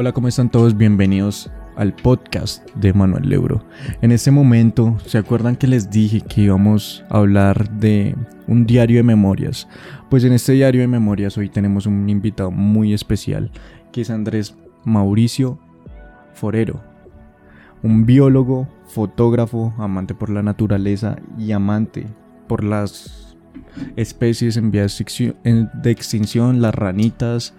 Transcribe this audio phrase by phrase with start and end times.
[0.00, 0.78] Hola, ¿cómo están todos?
[0.78, 3.66] Bienvenidos al podcast de Manuel Leuro.
[4.00, 8.16] En este momento, ¿se acuerdan que les dije que íbamos a hablar de
[8.46, 9.68] un diario de memorias?
[10.08, 13.50] Pues en este diario de memorias hoy tenemos un invitado muy especial,
[13.92, 15.58] que es Andrés Mauricio
[16.32, 16.82] Forero,
[17.82, 22.06] un biólogo, fotógrafo, amante por la naturaleza y amante
[22.48, 23.36] por las
[23.96, 25.04] especies en vías
[25.44, 27.52] de extinción, las ranitas,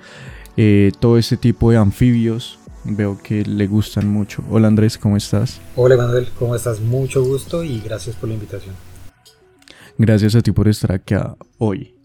[0.58, 2.60] eh, todo ese tipo de anfibios.
[2.84, 4.44] Veo que le gustan mucho.
[4.50, 5.62] Hola Andrés, ¿cómo estás?
[5.76, 6.80] Hola Manuel, ¿cómo estás?
[6.80, 8.74] Mucho gusto y gracias por la invitación.
[9.98, 11.14] Gracias a ti por estar aquí
[11.60, 11.96] hoy.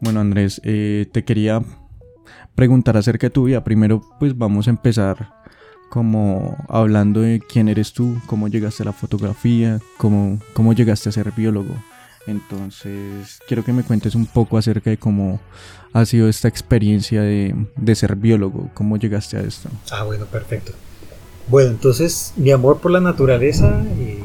[0.00, 1.62] Bueno Andrés, eh, te quería
[2.54, 3.62] preguntar acerca de tu vida.
[3.62, 5.34] Primero pues vamos a empezar
[5.90, 11.12] como hablando de quién eres tú, cómo llegaste a la fotografía, cómo, cómo llegaste a
[11.12, 11.74] ser biólogo.
[12.26, 15.40] Entonces, quiero que me cuentes un poco acerca de cómo
[15.92, 19.70] ha sido esta experiencia de, ser biólogo, cómo llegaste a esto.
[19.90, 20.72] Ah, bueno, perfecto.
[21.48, 24.18] Bueno, entonces, mi amor por la naturaleza, eh,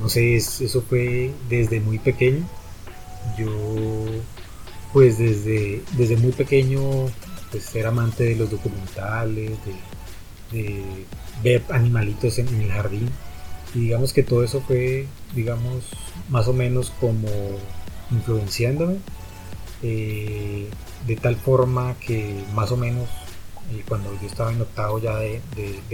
[0.00, 2.46] no sé, eso fue desde muy pequeño.
[3.38, 4.04] Yo,
[4.92, 6.80] pues desde, desde muy pequeño,
[7.50, 9.52] pues era amante de los documentales,
[10.52, 10.84] de,
[11.42, 13.08] ver animalitos en el jardín
[13.74, 15.84] y digamos que todo eso fue, digamos,
[16.28, 17.28] más o menos como
[18.10, 18.96] influenciándome.
[19.82, 20.68] Eh,
[21.06, 23.08] de tal forma que más o menos
[23.72, 25.40] eh, cuando yo estaba en octavo ya de,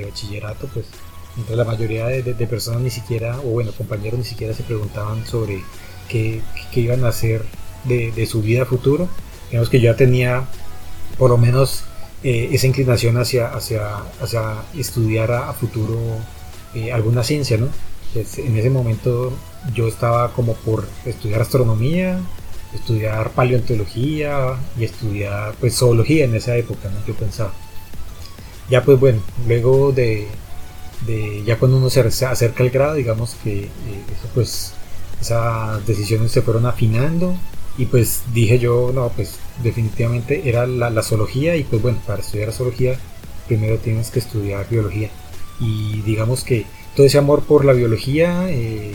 [0.05, 0.87] bachillerato, pues
[1.37, 5.63] entre la mayoría de, personas ni siquiera, o bueno, compañeros ni siquiera se preguntaban sobre
[6.09, 6.43] qué,
[6.75, 7.43] iban a hacer
[7.85, 9.09] de, su vida futuro.
[9.51, 10.47] Digamos que yo ya tenía
[11.17, 11.85] por lo menos
[12.23, 15.97] eh, esa inclinación hacia, hacia, hacia estudiar a futuro
[16.75, 17.69] eh, alguna ciencia, ¿no?
[18.15, 19.33] En ese momento
[19.75, 22.21] yo estaba como por estudiar astronomía,
[22.75, 27.05] estudiar paleontología y estudiar pues zoología en esa época, ¿no?
[27.07, 27.53] Yo pensaba.
[28.71, 30.29] Ya pues bueno, luego de,
[31.45, 33.71] ya cuando uno se acerca al grado, digamos que eh,
[34.35, 34.73] pues
[35.21, 37.35] esas decisiones se fueron afinando
[37.77, 42.53] y pues dije yo, no, pues definitivamente era la zoología y pues bueno, para estudiar
[42.53, 42.99] zoología
[43.47, 45.11] primero tienes que estudiar biología
[45.61, 48.93] y digamos que todo ese amor por la biología, eh,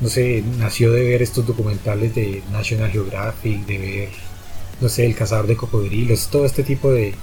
[0.00, 4.08] no sé, nació de ver estos documentales de National Geographic, de ver,
[4.80, 7.14] no sé, el cazador de cocodrilos, todo este tipo de,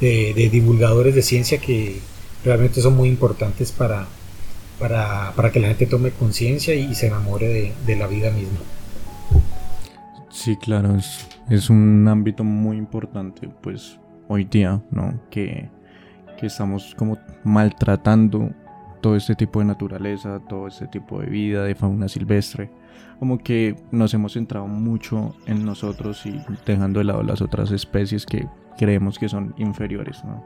[0.00, 2.00] divulgadores de ciencia que
[2.44, 4.06] realmente son muy importantes para,
[4.78, 8.58] para, que la gente tome conciencia y se enamore de, la vida misma.
[10.30, 13.98] Sí, claro, es, es un ámbito muy importante, pues
[14.28, 15.20] hoy día, ¿no?
[15.30, 15.68] Que
[16.42, 18.50] que estamos como maltratando
[19.00, 22.68] todo este tipo de naturaleza, todo este tipo de vida, de fauna silvestre.
[23.20, 28.26] Como que nos hemos centrado mucho en nosotros y dejando de lado las otras especies
[28.26, 30.44] que creemos que son inferiores, ¿no?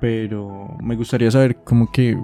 [0.00, 2.18] Pero me gustaría saber cómo que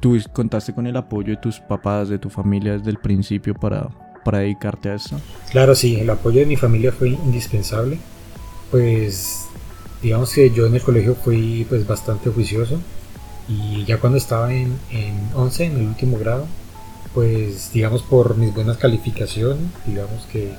[0.00, 3.88] tú contaste con el apoyo de tus papás, de tu familia desde el principio para,
[4.24, 5.16] para dedicarte a esto.
[5.52, 8.00] Claro, sí, el apoyo de mi familia fue indispensable.
[8.72, 9.49] Pues
[10.02, 12.80] digamos que yo en el colegio fui pues bastante juicioso
[13.48, 16.46] y ya cuando estaba en, en 11, en el último grado,
[17.14, 20.52] pues digamos por mis buenas calificaciones, digamos que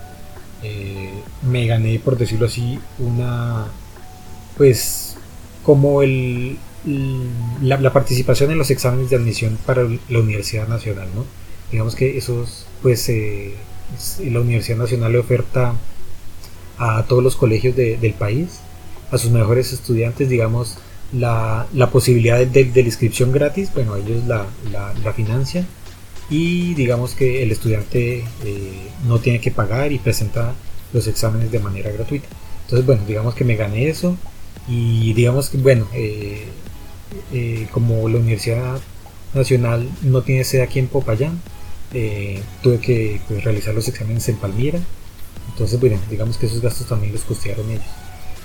[0.64, 1.14] eh,
[1.50, 3.68] me gané, por decirlo así, una,
[4.58, 5.16] pues
[5.64, 6.58] como el,
[7.62, 11.26] la, participación en los exámenes de admisión para la Universidad Nacional, ¿no?
[11.72, 13.56] Digamos que esos, pues eh,
[14.24, 15.76] la Universidad Nacional le oferta
[16.78, 18.60] a todos los colegios del país
[19.12, 20.78] a sus mejores estudiantes, digamos,
[21.14, 25.68] la, posibilidad de, la inscripción gratis, bueno, ellos la, la, financian
[26.30, 30.54] y digamos que el estudiante eh, no tiene que pagar y presenta
[30.94, 32.28] los exámenes de manera gratuita.
[32.64, 34.16] Entonces, bueno, digamos que me gané eso
[34.68, 36.46] y digamos que, bueno, eh,
[37.34, 38.80] eh, como la Universidad
[39.34, 41.42] Nacional no tiene sede aquí en Popayán,
[42.62, 44.80] tuve que pues, realizar los exámenes en Palmira.
[45.52, 47.84] Entonces, bueno, digamos que esos gastos también los costearon ellos.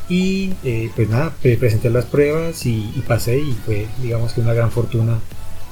[0.09, 4.71] Y eh, pues nada, presenté las pruebas y, pasé y fue digamos que una gran
[4.71, 5.19] fortuna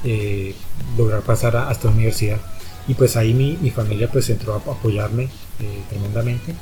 [0.03, 0.53] eh,
[0.97, 2.37] lograr pasar hasta la universidad.
[2.87, 5.23] Y pues ahí mi, mi familia pues entró a apoyarme
[5.59, 6.53] eh, tremendamente.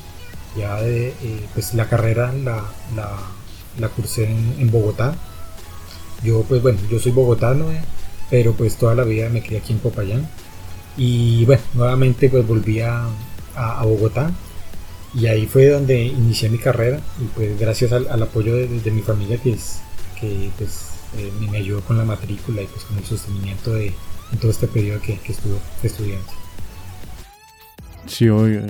[0.58, 0.78] Ya
[1.56, 2.64] pues la carrera la,
[3.80, 5.16] la, cursé en, Bogotá.
[6.24, 7.66] Yo pues bueno, yo soy bogotano,
[8.30, 10.30] pero pues toda la vida me crié aquí en Popayán.
[10.96, 13.08] Y bueno, nuevamente pues volví a,
[13.56, 14.32] a Bogotá
[15.16, 19.38] y ahí fue donde inicié mi carrera y pues gracias al, apoyo de, mi familia
[19.38, 19.80] que, es,
[20.20, 23.94] que pues, eh, me ayudó con la matrícula y pues con el sostenimiento de
[24.32, 26.34] en todo este periodo que, que estuvo estudiante.
[28.08, 28.64] Sí, obvio,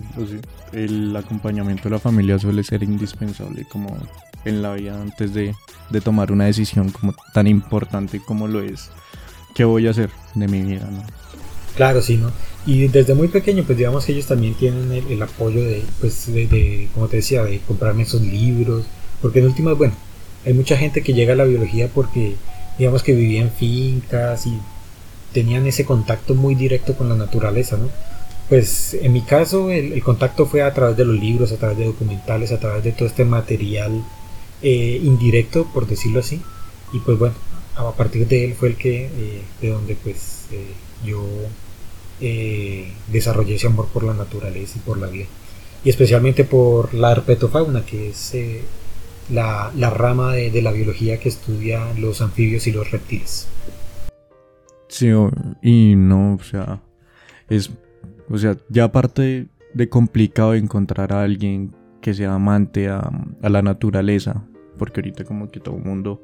[0.73, 3.97] el acompañamiento de la familia suele ser indispensable como
[4.45, 5.55] en la vida antes de,
[5.89, 8.91] de tomar una decisión como tan importante como lo es
[9.55, 10.87] qué voy a hacer de mi vida.
[11.75, 12.31] Claro, sí, ¿no?
[12.65, 16.87] Y desde muy pequeño, pues digamos que ellos también tienen el, apoyo de, pues, de,
[16.93, 18.85] como te decía, de comprarme esos libros,
[19.21, 19.93] porque en últimas, bueno,
[20.45, 22.35] hay mucha gente que llega a la biología porque,
[22.77, 24.57] digamos que vivía en fincas y
[25.33, 27.89] tenían ese contacto muy directo con la naturaleza, ¿no?
[28.49, 31.85] Pues en mi caso el, contacto fue a través de los libros, a través de
[31.85, 34.03] documentales, a través de todo este material
[34.61, 36.41] eh, indirecto, por decirlo así.
[36.91, 37.35] Y pues bueno,
[37.75, 40.73] a partir de él fue el que, eh, de donde pues eh,
[41.05, 41.25] yo
[43.07, 45.25] desarrollé ese amor por la naturaleza y por la vida.
[45.83, 48.33] Y especialmente por la herpetofauna, que es
[49.29, 53.47] la, rama de, la biología que estudia los anfibios y los reptiles.
[54.87, 55.09] Sí,
[55.61, 56.81] y no, o sea,
[57.49, 57.71] es,
[58.29, 61.71] o sea, ya aparte de complicado encontrar a alguien
[62.01, 63.09] que sea amante a,
[63.41, 64.43] la naturaleza,
[64.77, 66.23] porque ahorita como que todo el mundo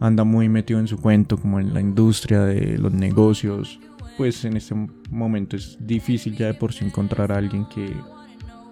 [0.00, 3.78] anda muy metido en su cuento, como en la industria de los negocios,
[4.16, 4.74] pues en este
[5.10, 7.92] momento es difícil ya de por sí encontrar a alguien que,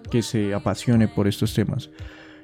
[0.09, 1.89] que se apasione por estos temas.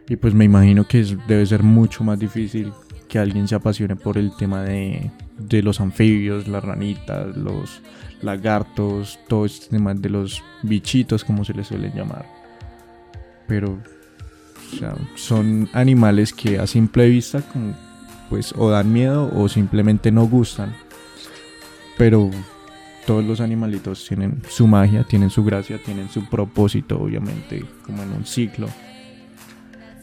[0.07, 2.73] Y pues me imagino que debe ser mucho más difícil
[3.07, 7.81] que alguien se apasione por el tema de, de los anfibios, las ranitas, los
[8.21, 12.25] lagartos, todo este tema de los bichitos, como se les suele llamar.
[13.47, 13.79] Pero
[15.15, 17.43] son animales que a simple vista
[18.29, 20.73] pues o dan miedo o simplemente no gustan.
[21.97, 22.31] Pero
[23.05, 28.11] todos los animalitos tienen su magia, tienen su gracia, tienen su propósito, obviamente, como en
[28.13, 28.67] un ciclo.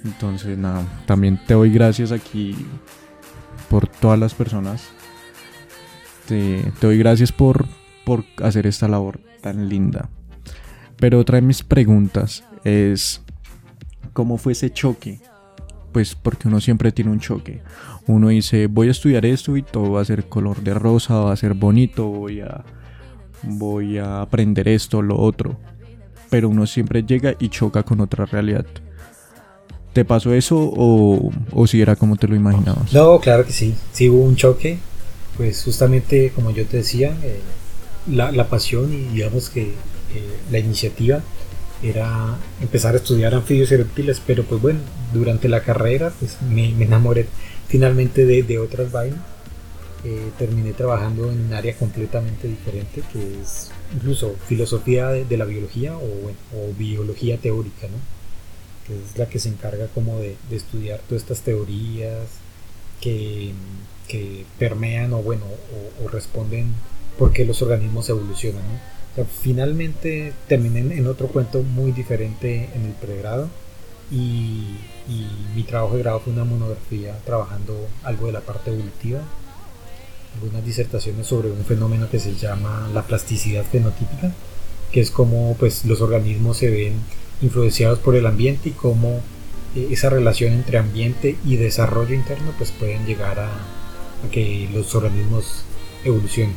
[0.05, 2.55] Entonces, nada, también te doy gracias aquí
[3.69, 4.89] por todas las personas.
[6.27, 7.67] Te, doy gracias por,
[8.05, 10.09] por hacer esta labor tan linda.
[10.97, 13.23] Pero otra de mis preguntas es,
[14.13, 15.21] ¿cómo fue ese choque?
[15.93, 17.63] Pues porque uno siempre tiene un choque.
[18.07, 21.33] Uno dice, voy a estudiar esto y todo va a ser color de rosa, va
[21.33, 22.65] a ser bonito, voy a,
[23.43, 25.57] voy a aprender esto, lo otro.
[26.31, 28.67] Pero uno siempre llega y choca con otra realidad.
[29.93, 32.93] ¿Te pasó eso o, si era como te lo imaginabas?
[32.93, 33.75] No, claro que sí.
[33.93, 34.79] Sí hubo un choque.
[35.37, 37.41] Pues justamente como yo te decía, eh,
[38.11, 39.73] la, pasión y digamos que eh,
[40.51, 41.21] la iniciativa
[41.83, 44.81] era empezar a estudiar anfibios y reptiles, pero pues bueno,
[45.13, 47.27] durante la carrera pues me, enamoré
[47.69, 49.21] finalmente de, otras vainas.
[50.05, 55.97] Eh, terminé trabajando en un área completamente diferente que es incluso filosofía de, la biología
[55.97, 58.19] o, o biología teórica, ¿no?
[58.89, 62.27] que es la que se encarga como de, estudiar todas estas teorías
[63.01, 63.53] que,
[64.59, 65.45] permean o bueno
[66.03, 66.73] o, responden
[67.19, 68.63] por qué los organismos evolucionan.
[69.43, 73.49] finalmente terminé en otro cuento muy diferente en el pregrado
[74.11, 74.79] y,
[75.55, 79.21] mi trabajo de grado fue una monografía trabajando algo de la parte evolutiva,
[80.39, 84.33] algunas disertaciones sobre un fenómeno que se llama la plasticidad fenotípica,
[84.93, 86.95] que es como pues los organismos se ven
[87.43, 89.21] influenciados por el ambiente y cómo
[89.75, 93.51] eh, esa relación entre ambiente y desarrollo interno pues pueden llegar a,
[94.33, 95.65] que los organismos
[96.05, 96.55] evolucionen.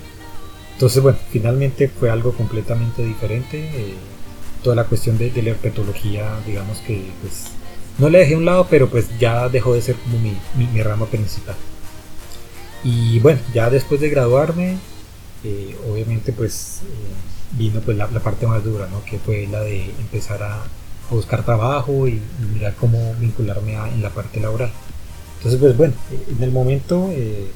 [0.74, 3.60] Entonces bueno, finalmente fue algo completamente diferente.
[3.60, 3.94] Eh,
[4.64, 7.46] toda la cuestión de, la herpetología, digamos que pues
[7.98, 10.82] no le dejé a un lado, pero pues ya dejó de ser como mi, mi,
[10.82, 11.56] rama principal.
[12.84, 14.78] Y bueno, ya después de graduarme,
[15.44, 16.82] eh, obviamente pues
[17.58, 19.04] vino pues la, parte más dura, ¿no?
[19.04, 20.64] Que fue la de empezar a,
[21.10, 22.22] buscar trabajo y,
[22.54, 24.72] mirar cómo vincularme en la parte laboral.
[25.38, 25.94] Entonces pues bueno,
[26.30, 27.48] en el momento eh,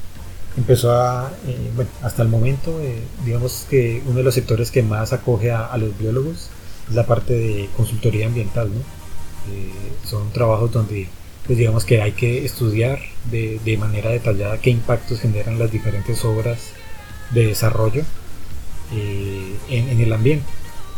[0.58, 4.84] empezó a, eh, bueno, hasta el momento eh, digamos que uno de los sectores que
[4.84, 6.50] más acoge a, los biólogos
[6.90, 8.82] es la parte de consultoría ambiental, ¿no?
[10.04, 11.08] son trabajos donde
[11.46, 13.00] pues digamos que hay que estudiar
[13.32, 16.72] de, de manera detallada qué impactos generan las diferentes obras
[17.32, 18.04] de desarrollo
[18.94, 20.46] eh, en, el ambiente.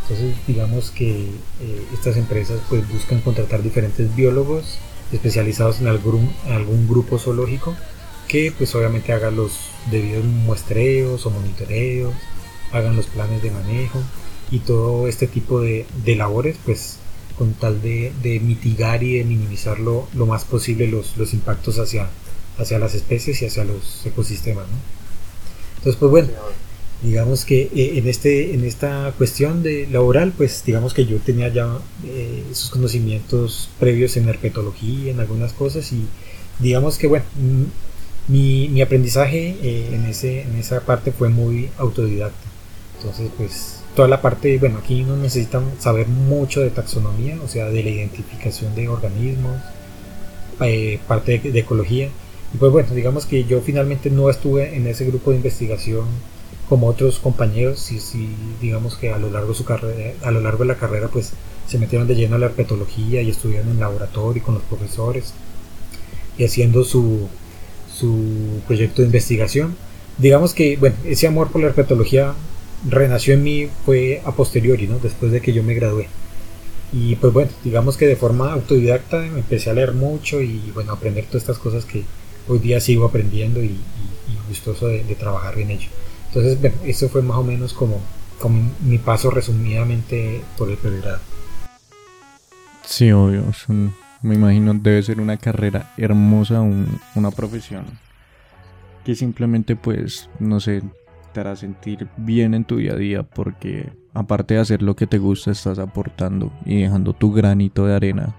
[0.02, 4.78] Entonces digamos que eh, estas empresas pues buscan contratar diferentes biólogos
[5.12, 7.74] especializados en algún, algún grupo zoológico
[8.26, 12.12] que pues obviamente hagan los debidos muestreos o monitoreos,
[12.72, 14.00] hagan los planes de manejo
[14.50, 16.97] y todo este tipo de, labores pues
[17.38, 22.08] con tal de, mitigar y de minimizar lo, más posible los, los impactos hacia,
[22.58, 24.66] hacia las especies y hacia los ecosistemas.
[25.78, 26.28] Entonces pues bueno,
[27.02, 31.48] digamos que eh, en este en esta cuestión de laboral pues digamos que yo tenía
[31.48, 36.06] ya eh, esos conocimientos previos en herpetología en algunas cosas y
[36.58, 37.24] digamos que bueno
[38.26, 42.48] mi, mi aprendizaje eh, en ese en esa parte fue muy autodidacta
[42.96, 47.66] entonces pues toda la parte bueno aquí no necesitan saber mucho de taxonomía o sea
[47.66, 49.56] de la identificación de organismos
[50.60, 52.08] eh, parte de, ecología.
[52.52, 56.06] Y pues bueno, digamos que yo finalmente no estuve en ese grupo de investigación
[56.68, 58.28] como otros compañeros, y sí,
[58.60, 61.32] digamos que a lo largo de su carrera, a lo largo de la carrera, pues
[61.66, 65.32] se metieron de lleno a la herpetología y estudiaron en laboratorio con los profesores
[66.36, 67.28] y haciendo su,
[67.92, 69.76] su proyecto de investigación.
[70.18, 72.34] Digamos que, bueno, ese amor por la herpetología
[72.86, 74.98] renació en mí fue a posteriori, ¿no?
[74.98, 76.08] Después de que yo me gradué.
[76.92, 80.92] Y pues bueno, digamos que de forma autodidacta me empecé a leer mucho y bueno,
[80.92, 82.04] aprender todas estas cosas que
[82.48, 83.78] hoy día sigo aprendiendo y,
[84.48, 85.88] gustoso de, trabajar en ello.
[86.28, 88.00] Entonces, bueno, eso fue más o menos como,
[88.38, 91.20] como mi paso resumidamente por el pregrado.
[92.86, 93.44] Sí, obvio,
[94.22, 96.62] me imagino debe ser una carrera hermosa,
[97.14, 97.84] una profesión
[99.04, 100.82] que simplemente pues, no sé,
[101.32, 105.06] te hará sentir bien en tu día a día porque aparte de hacer lo que
[105.06, 108.34] te gusta estás aportando y dejando tu granito de arena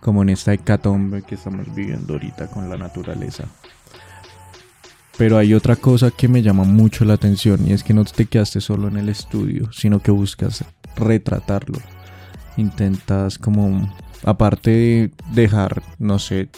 [0.00, 3.44] como en esta hecatombe que estamos viviendo ahorita con la naturaleza.
[5.18, 8.24] Pero hay otra cosa que me llama mucho la atención y es que no te
[8.24, 10.64] quedaste solo en el estudio, sino que buscas
[10.96, 11.78] retratarlo.
[12.56, 13.94] Intentas como,
[14.24, 16.48] aparte de dejar, no sé,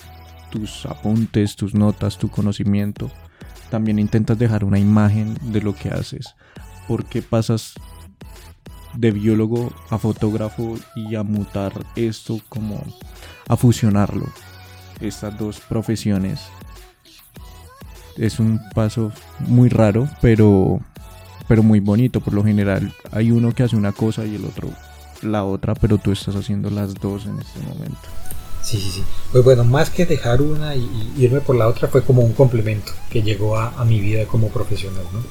[0.50, 3.10] tus apuntes, tus notas, tu conocimiento,
[3.72, 6.34] también intentas dejar una imagen de lo que haces.
[6.86, 7.72] Porque pasas
[8.92, 12.84] de biólogo a fotógrafo y a mutar esto como
[13.48, 14.26] a fusionarlo.
[15.00, 16.42] Estas dos profesiones.
[18.18, 20.78] Es un paso muy raro, pero,
[21.48, 22.20] pero muy bonito.
[22.20, 24.68] Por lo general hay uno que hace una cosa y el otro
[25.22, 27.96] la otra, pero tú estás haciendo las dos en este momento.
[28.62, 29.04] Sí, sí, sí.
[29.33, 32.92] Pues bueno, más que dejar una y, irme por la otra fue como un complemento
[33.11, 35.23] que llegó a, mi vida como profesional, ¿no?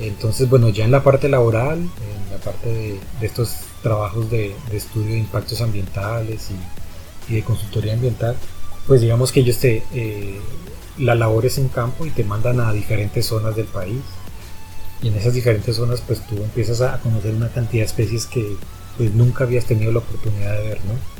[0.00, 5.12] Entonces, bueno, ya en la parte laboral, en la parte de, estos trabajos de, estudio
[5.12, 8.36] de impactos ambientales y, de consultoría ambiental,
[8.86, 10.40] pues digamos que ellos te, eh,
[10.98, 14.00] la labores en campo y te mandan a diferentes zonas del país.
[15.02, 18.56] Y en esas diferentes zonas, pues tú empiezas a conocer una cantidad de especies que
[18.96, 21.17] pues nunca habías tenido la oportunidad de ver, ¿no?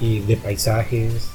[0.00, 1.28] Y de paisajes.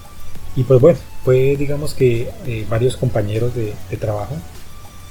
[0.55, 4.35] Y pues bueno, fue digamos que eh, varios compañeros de, trabajo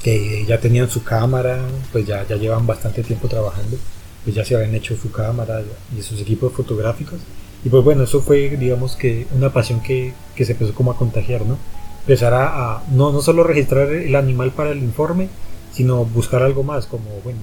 [0.02, 1.61] que ya tenían su cámara,
[1.92, 3.76] pues ya, ya llevan bastante tiempo trabajando,
[4.25, 5.62] pues ya se habían hecho su cámara
[5.97, 7.21] y sus equipos fotográficos.
[7.64, 10.97] Y pues bueno, eso fue digamos que una pasión que, que se empezó como a
[10.97, 11.59] contagiar, ¿no?
[12.00, 15.28] Empezar a, no, no solo registrar el animal para el informe,
[15.73, 17.40] sino buscar algo más, como bueno,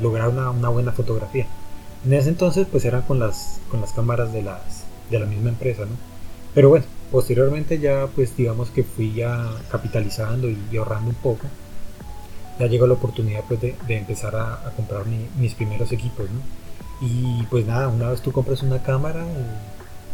[0.00, 1.46] lograr una, una buena fotografía.
[2.04, 5.50] En ese entonces pues eran con las, con las cámaras de las de la misma
[5.50, 5.96] empresa, ¿no?
[6.54, 11.46] Pero bueno, posteriormente ya pues digamos que fui ya capitalizando y, ahorrando un poco.
[12.58, 15.04] Ya llegó la oportunidad pues de, empezar a, comprar
[15.38, 16.40] mis primeros equipos, ¿no?
[17.00, 19.24] Y pues nada, una vez tú compras una cámara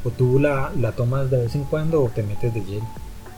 [0.04, 2.88] o, tú la, la, tomas de vez en cuando o te metes de lleno.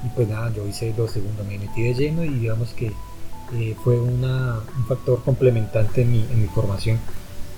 [0.03, 2.93] Y pues nada, yo hice dos segundos, me metí de lleno y digamos que
[3.53, 4.25] eh, fue un
[4.89, 6.99] factor complementante en mi, en mi formación.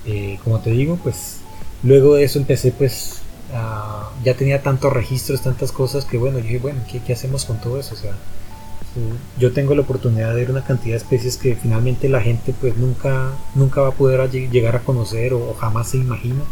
[0.05, 1.39] Eh, como te digo, pues
[1.83, 3.21] luego de eso empecé pues
[3.53, 7.59] Ah, ya tenía tantos registros, tantas cosas que bueno, yo dije, bueno, ¿qué, hacemos con
[7.61, 7.95] todo eso?
[7.95, 8.13] O sea,
[9.37, 12.75] yo tengo la oportunidad de ver una cantidad de especies que finalmente la gente pues
[12.77, 16.43] nunca, nunca va a poder llegar a conocer o, jamás se imagina.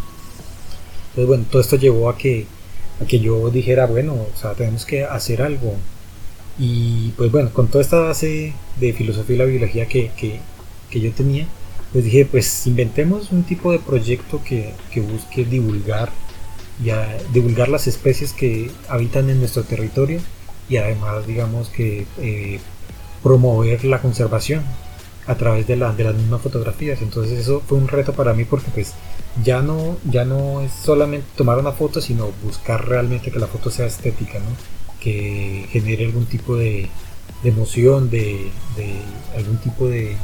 [1.10, 2.46] Entonces bueno, todo esto llevó a que,
[3.02, 5.76] a que yo dijera, bueno, o sea, tenemos que hacer algo.
[6.58, 10.40] Y pues bueno, con toda esta base de filosofía y la biología que, que,
[10.90, 11.48] que yo tenía,
[11.92, 16.12] pues dije, pues inventemos un tipo de proyecto que, que busque divulgar
[16.84, 20.20] y a divulgar las especies que habitan en nuestro territorio
[20.68, 22.60] y además digamos que eh,
[23.24, 24.64] promover la conservación
[25.28, 28.44] a través de, la, de las mismas fotografías entonces eso fue un reto para mí
[28.44, 28.94] porque pues
[29.44, 33.70] ya no ya no es solamente tomar una foto sino buscar realmente que la foto
[33.70, 34.56] sea estética ¿no?
[35.00, 36.90] que genere algún tipo de,
[37.44, 38.50] emoción de,
[39.38, 40.18] algún tipo de,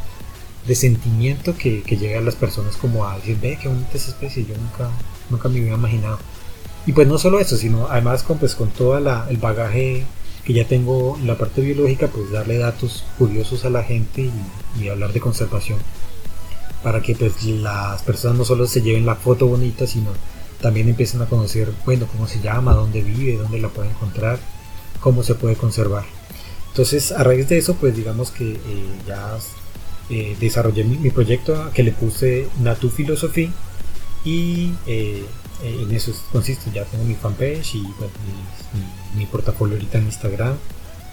[0.68, 4.46] de sentimiento que, llegue a las personas como a decir ve qué bonita esa especie
[4.46, 4.90] yo nunca
[5.30, 6.20] nunca me había imaginado
[6.86, 10.06] y pues no solo eso, sino además con, pues, con todo el bagaje
[10.44, 14.32] que ya tengo en la parte biológica, pues darle datos curiosos a la gente
[14.80, 15.80] y, hablar de conservación.
[16.84, 20.10] Para que pues las personas no solo se lleven la foto bonita, sino
[20.62, 24.40] también empiecen a conocer, bueno, cómo se llama, dónde vive, dónde la puede encontrar,
[25.00, 26.06] cómo se puede conservar.
[26.70, 28.58] Entonces, a raíz de eso, pues digamos que eh,
[29.08, 29.38] ya
[30.10, 33.52] eh, desarrollé mi, proyecto que le puse Natu Philosophy
[34.24, 35.24] y eh,
[35.64, 37.88] en eso consiste, ya tengo mi fanpage y
[39.16, 40.56] mi, portafolio ahorita en Instagram,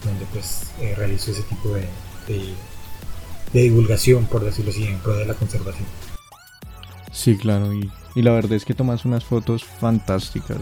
[0.05, 1.87] donde pues eh, realizo ese tipo de,
[3.53, 5.87] de, divulgación, por decirlo así, en pro de la conservación.
[7.13, 10.59] Sí, claro, y, y la verdad es que tomas unas fotos fantásticas.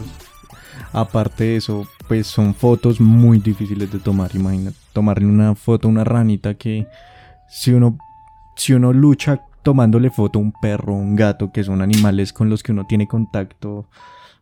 [0.92, 4.34] aparte de eso, pues son fotos muy difíciles de tomar.
[4.34, 6.86] Imagínate, tomarle una foto a una ranita que
[7.48, 7.98] si uno,
[8.56, 12.62] si uno lucha tomándole foto a un perro, un gato, que son animales con los
[12.62, 13.88] que uno tiene contacto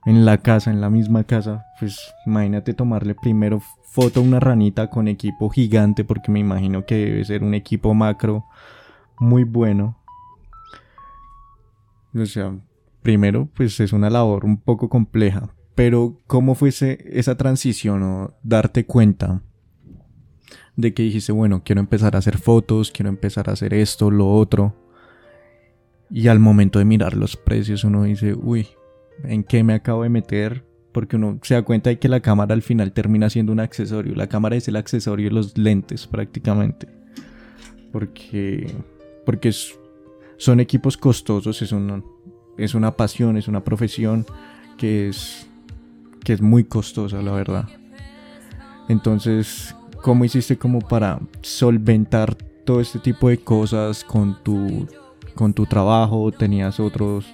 [0.04, 4.90] en la casa, en la misma casa, pues imagínate tomarle primero foto a una ranita
[4.90, 8.44] con equipo gigante, porque me imagino que debe ser un equipo macro
[9.18, 9.96] muy bueno.
[12.14, 12.54] O sea,
[13.00, 18.84] primero, pues es una labor un poco compleja, pero ¿cómo fue esa transición o darte
[18.84, 19.40] cuenta
[20.76, 24.30] de que dijiste, bueno, quiero empezar a hacer fotos, quiero empezar a hacer esto, lo
[24.30, 24.83] otro?
[26.10, 28.68] Y al momento de mirar los precios uno dice, uy,
[29.24, 30.64] ¿en qué me acabo de meter?
[30.92, 34.14] Porque uno se da cuenta de que la cámara al final termina siendo un accesorio.
[34.14, 36.86] La cámara es el accesorio de los lentes prácticamente.
[37.90, 38.70] Porque,
[39.24, 39.52] porque
[40.36, 42.02] son equipos costosos, es una,
[42.56, 44.26] es una pasión, es una profesión
[44.76, 45.48] que es,
[46.22, 47.68] que es muy costosa, la verdad.
[48.88, 54.86] Entonces, ¿cómo hiciste como para solventar todo este tipo de cosas con tu
[55.34, 57.26] con tu trabajo, tenías otros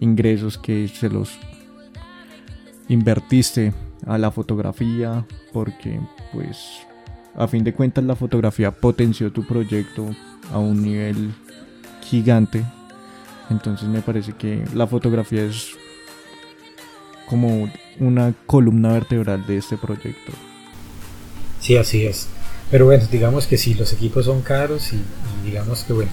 [0.00, 1.38] ingresos que se los
[2.88, 3.72] invertiste
[4.06, 6.00] a la fotografía, porque
[6.32, 6.80] pues
[7.36, 10.06] a fin de cuentas la fotografía potenció tu proyecto
[10.52, 11.32] a un nivel
[12.02, 12.64] gigante.
[13.50, 15.70] Entonces me parece que la fotografía es
[17.28, 20.32] como una columna vertebral de este proyecto.
[21.60, 22.28] Sí, así es.
[22.70, 25.00] Pero bueno, digamos que si los equipos son caros y,
[25.44, 26.10] digamos que bueno,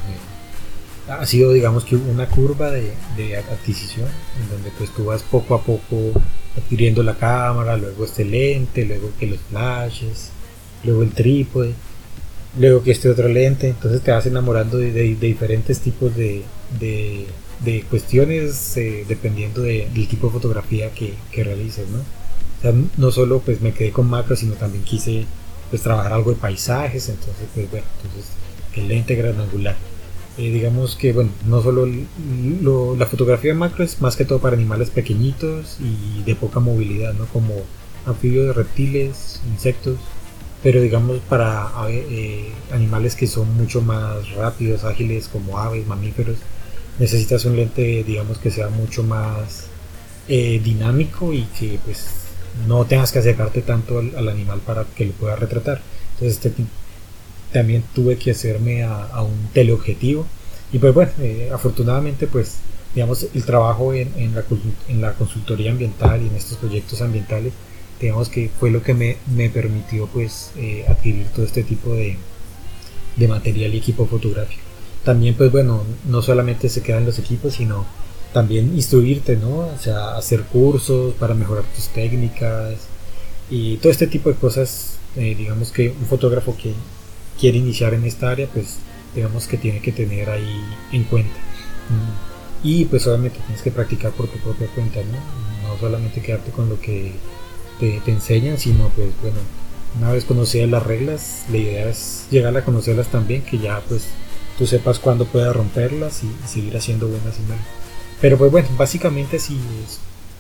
[1.07, 2.93] ha sido digamos que una curva de,
[3.37, 4.07] adquisición
[4.41, 6.11] en donde pues tú vas poco a poco
[6.57, 10.29] adquiriendo la cámara, luego este lente, luego que los flashes,
[10.83, 11.73] luego el trípode,
[12.57, 16.43] luego que este otro lente, entonces te vas enamorando de, diferentes tipos de,
[17.89, 21.99] cuestiones eh, dependiendo del tipo de fotografía que, que realices, ¿no?
[21.99, 25.25] O sea, no solo pues me quedé con macro, sino también quise
[25.69, 28.31] pues trabajar algo de paisajes, entonces pues bueno, entonces
[28.75, 29.75] el lente gran angular.
[30.37, 31.87] Eh, digamos que, bueno, no solo
[32.97, 37.25] la fotografía macro es más que todo para animales pequeñitos y de poca movilidad, ¿no?
[37.27, 37.53] Como
[38.05, 39.97] anfibios, reptiles, insectos,
[40.61, 46.37] pero digamos para eh, animales que son mucho más rápidos, ágiles, como aves, mamíferos,
[46.99, 49.67] necesitas un lente, digamos, que sea mucho más
[50.27, 52.07] eh, dinámico y que pues
[52.67, 55.81] no tengas que acercarte tanto al, al animal para que lo puedas retratar.
[56.13, 56.63] Entonces este
[57.55, 60.25] también tuve que hacerme a, un teleobjetivo.
[60.73, 62.57] Y pues bueno, eh, afortunadamente pues
[62.93, 64.11] digamos el trabajo en,
[64.99, 67.53] la, consultoría ambiental y en estos proyectos ambientales
[68.01, 72.17] digamos que fue lo que me, permitió pues eh, adquirir todo este tipo de,
[73.15, 74.61] de material y equipo fotográfico.
[75.05, 77.85] También pues bueno no solamente se quedan los equipos sino
[78.33, 82.73] también instruirte no o sea hacer cursos para mejorar tus técnicas
[83.49, 86.73] y todo este tipo de cosas eh, digamos que un fotógrafo que
[87.39, 88.77] quiere iniciar en esta área, pues
[89.13, 91.35] digamos que tiene que tener ahí en cuenta.
[92.63, 95.67] Y pues obviamente tienes que practicar por tu propia cuenta, ¿no?
[95.67, 97.13] No solamente quedarte con lo que
[97.79, 99.37] te, enseñan, sino pues bueno,
[99.97, 104.07] una vez conocidas las reglas, la idea es llegar a conocerlas también, que ya pues
[104.57, 107.65] tú sepas cuándo puedes romperlas y, seguir haciendo buenas y malas.
[108.21, 109.59] Pero pues bueno, básicamente sí,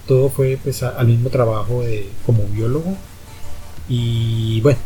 [0.07, 2.95] todo fue pues al mismo trabajo de, como biólogo.
[3.87, 4.79] Y bueno,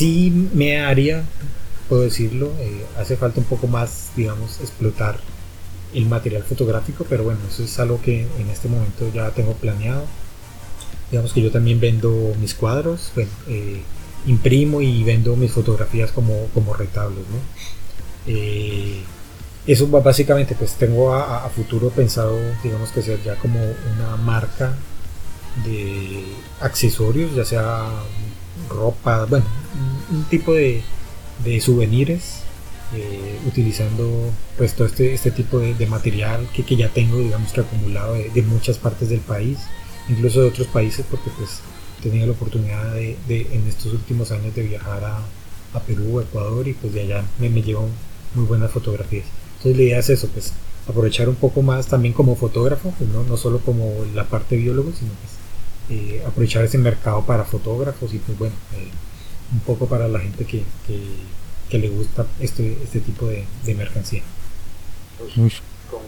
[0.00, 1.24] sí me haría,
[1.86, 5.20] puedo decirlo, eh, hace falta un poco más, digamos, explotar
[5.92, 10.06] el material fotográfico, pero bueno, eso es algo que en este momento ya tengo planeado.
[11.10, 13.12] Digamos que yo también vendo mis cuadros,
[13.46, 13.82] eh,
[14.26, 17.26] imprimo y vendo mis fotografías como, como retablos.
[18.26, 19.02] Eh,
[19.66, 24.74] eso básicamente pues tengo a, futuro pensado digamos que ser ya como una marca
[25.64, 26.24] de
[26.60, 27.86] accesorios ya sea
[28.70, 29.44] ropa bueno
[30.10, 30.82] un tipo de,
[31.44, 32.42] de souvenirs
[32.92, 37.60] eh, utilizando pues todo este, este tipo de, material que, que, ya tengo digamos que
[37.60, 39.58] acumulado de, muchas partes del país
[40.08, 41.60] incluso de otros países porque pues
[42.00, 45.18] he tenido la oportunidad de, en estos últimos años de viajar a,
[45.72, 47.88] a Perú, Ecuador y pues de allá me, me llevo
[48.34, 49.26] muy buenas fotografías
[49.58, 50.52] entonces la idea es eso pues
[50.88, 53.22] aprovechar un poco más también como fotógrafo pues, ¿no?
[53.22, 58.18] no solo como la parte biólogo sino pues eh, aprovechar ese mercado para fotógrafos y
[58.18, 58.88] pues bueno eh,
[59.52, 60.62] un poco para la gente que,
[61.68, 64.22] que, le gusta este, este tipo de, de mercancía.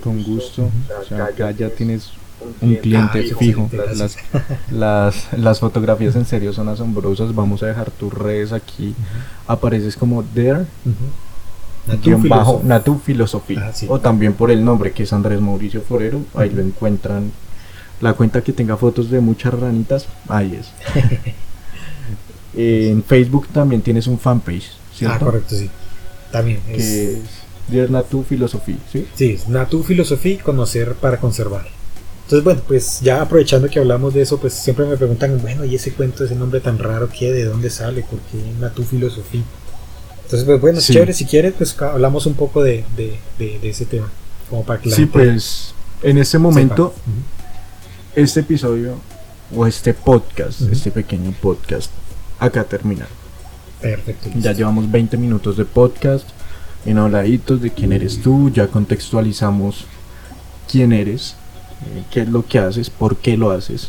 [0.03, 0.71] con gusto.
[1.01, 2.13] O sea, acá ya tienes
[2.61, 3.69] un cliente fijo.
[3.95, 4.17] Las,
[4.71, 7.35] las, las, fotografías en serio son asombrosas.
[7.35, 8.95] Vamos a dejar tus redes aquí.
[9.47, 10.67] Apareces como There.
[12.29, 13.73] bajo Natu Filosofía.
[13.73, 16.23] Ah, o también por el nombre que es Andrés Mauricio Forero.
[16.35, 17.33] Ahí lo encuentran
[18.01, 20.73] La cuenta que tenga fotos de muchas ranitas, ahí es.
[22.55, 25.17] en Facebook también tienes un fanpage, ¿cierto?
[25.17, 25.71] Ah, correcto, sí.
[26.31, 26.77] También es...
[26.77, 27.19] Que es
[27.69, 29.07] Dear Natu Filosofía, ¿sí?
[29.15, 31.67] Sí, es Natu Filosofía, conocer para conservar.
[32.25, 35.75] Entonces, bueno, pues ya aprovechando que hablamos de eso, pues siempre me preguntan, bueno, ¿y
[35.77, 37.33] ese cuento, ese nombre tan raro, qué?
[37.33, 38.03] ¿De dónde sale?
[38.03, 39.43] ¿Por qué Natu Filosofía?
[40.25, 40.93] Entonces, pues bueno, Sí.
[40.95, 44.11] chévere, si quieres, pues hablamos un poco de, de, de- de ese tema.
[44.51, 46.95] Como para que la Sí, gente pues en este momento,
[48.15, 48.97] este episodio
[49.55, 51.91] o este podcast, este pequeño podcast,
[52.45, 53.07] acá termina.
[53.81, 54.31] Perfecto.
[54.37, 56.29] Ya llevamos 20 minutos de podcast,
[56.87, 59.87] en habladitos de quién eres tú, ya contextualizamos
[60.71, 61.37] quién eres,
[61.87, 63.89] eh, qué es lo que haces, por qué lo haces.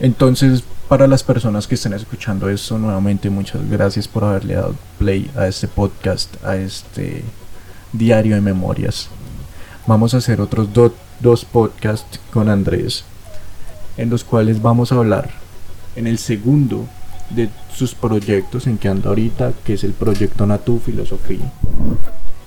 [0.00, 5.30] Entonces, para las personas que estén escuchando esto, nuevamente muchas gracias por haberle dado play
[5.36, 7.24] a este podcast, a este
[7.92, 9.08] diario de memorias.
[9.86, 13.04] Vamos a hacer otros do- dos podcasts con Andrés,
[13.96, 15.30] en los cuales vamos a hablar
[15.96, 16.86] en el segundo
[17.30, 21.52] de sus proyectos en que anda ahorita, que es el proyecto Natu Filosofía.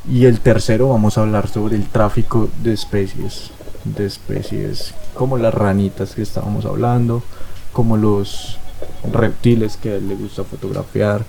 [0.10, 3.52] Y el tercero vamos a hablar sobre el tráfico de especies,
[3.84, 7.24] de especies como las ranitas que estábamos hablando,
[7.74, 8.58] como los
[9.12, 11.26] reptiles que a él le gusta fotografiar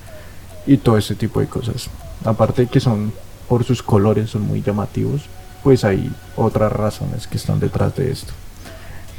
[0.67, 1.89] y todo ese tipo de cosas.
[2.25, 3.13] Aparte de que son
[3.49, 5.23] por sus colores son muy llamativos,
[5.65, 8.33] pues hay otras razones que están detrás de esto.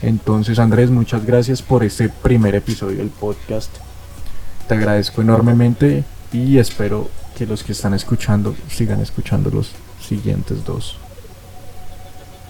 [0.02, 3.70] Entonces Andrés, muchas gracias por este primer episodio del podcast.
[4.70, 10.96] Te agradezco enormemente y espero que los que están escuchando sigan escuchando los siguientes dos.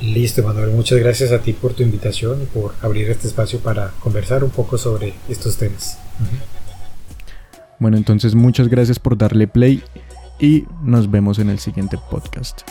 [0.02, 3.92] Listo, Manuel, muchas gracias a ti por tu invitación y por abrir este espacio para
[4.02, 5.98] conversar un poco sobre estos temas.
[7.80, 9.82] Bueno, entonces muchas gracias por darle play
[10.42, 12.64] y nos vemos en el siguiente podcast.